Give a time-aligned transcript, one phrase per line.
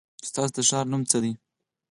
[0.29, 1.31] ستاسو د ښار نو څه دی؟